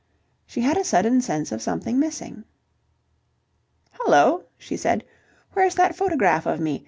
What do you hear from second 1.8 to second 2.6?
missing.